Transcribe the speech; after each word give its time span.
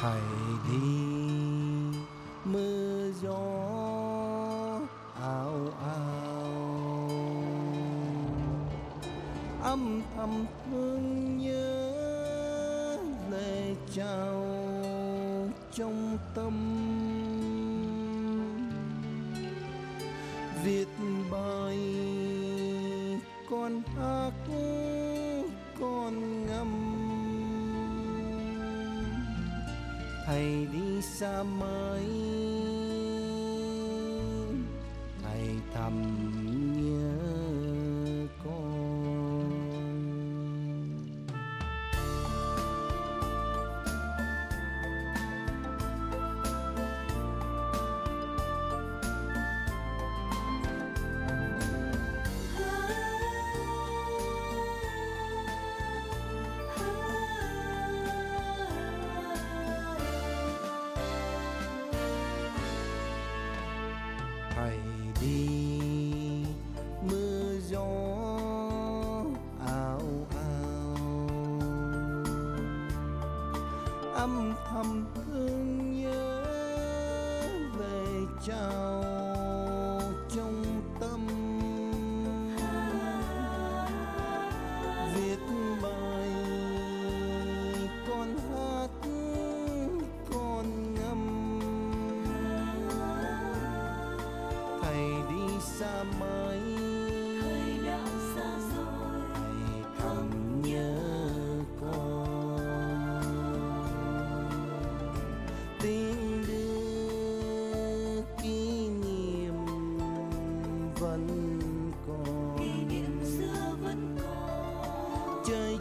hãy 0.00 0.20
đi. 0.70 0.78
Mưa 2.44 3.10
gió, 3.22 3.40
ảo 5.20 5.72
ảo. 5.80 7.10
Âm 9.62 10.02
thầm 10.16 10.46
thương 10.64 11.38
nhớ 11.38 11.92
lệ 13.30 13.74
chào 13.94 14.44
trong 15.72 16.18
tâm. 16.34 16.54
Viết 20.64 20.88
bài 21.30 21.78
con 23.50 23.82
hát 23.96 24.32
thầy 30.30 30.66
đi 30.72 31.02
xa 31.02 31.42
mới. 31.42 32.59
Gió 67.70 67.86
ào 69.66 70.00
ào. 70.30 70.96
Âm 74.14 74.54
thầm 74.68 75.04
thương 75.14 76.00
nhớ 76.02 76.44
về 77.78 78.04
chào 78.46 78.99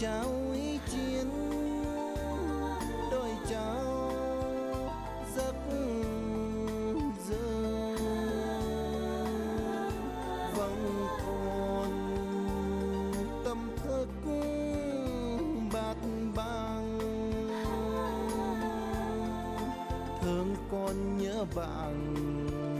trao 0.00 0.34
ý 0.54 0.78
chiến 0.90 1.30
đôi 3.10 3.30
trao 3.50 4.12
giấc 5.36 5.54
rơi 7.28 7.96
vẫn 10.56 11.06
còn 11.26 11.90
tâm 13.44 13.70
thức 13.76 14.08
bạt 15.72 15.96
bàng. 16.34 16.98
Thương 20.22 20.54
con 20.70 21.18
nhớ 21.18 21.44
bạn. 21.54 22.14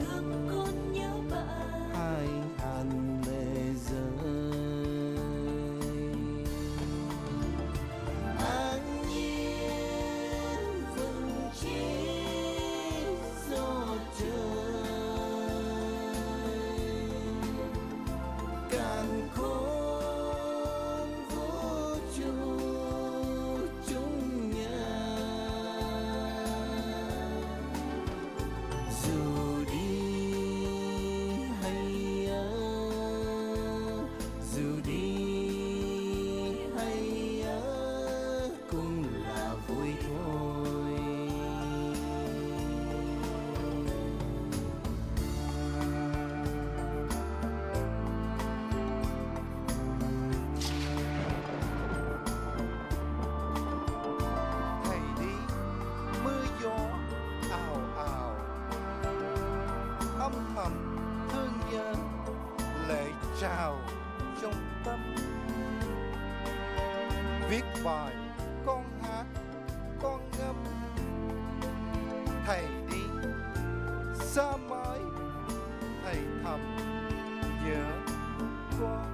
Thương 0.06 0.48
con 0.54 0.92
nhớ 0.92 1.10
bạn. 1.30 1.90
Hai 1.94 2.28
hàn 2.58 3.22
lệ 3.26 3.72
rơi 3.90 4.49
trào 63.40 63.78
trong 64.42 64.54
tâm. 64.84 65.14
Viết 67.50 67.64
bài, 67.84 68.14
con 68.66 68.84
hát, 69.02 69.24
con 70.02 70.30
ngâm. 70.38 70.56
Thầy 72.46 72.64
đi, 72.90 73.02
xa 74.14 74.56
mãi, 74.56 74.98
thầy 76.04 76.18
thầm 76.44 76.76
nhớ 77.64 77.84
con. 78.80 79.09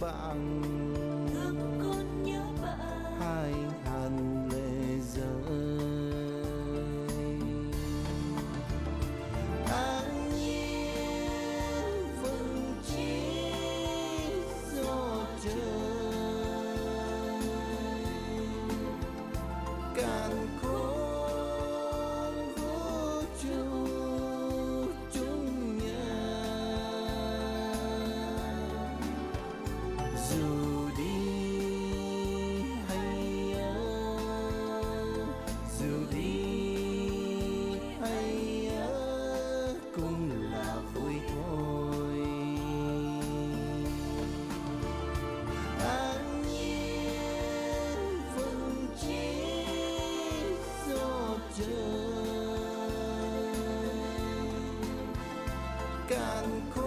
Thương 0.00 0.10
con 0.10 0.28
nhớ 0.30 0.36
bạn 0.36 0.85
dù 30.30 30.88
đi 30.98 31.14
hay 32.88 33.52
ở, 33.52 34.16
dù 35.78 35.94
đi 36.12 36.40
hay 38.00 38.68
ở 38.76 39.74
cũng 39.96 40.30
là 40.52 40.76
vui 40.94 41.14
thôi. 41.28 42.18
An 45.80 46.42
nhiên 46.42 48.20
vững 48.36 48.86
chí 49.00 49.28
do 50.88 51.36
trời, 51.58 51.76
càng 56.08 56.60
khôn 56.74 56.85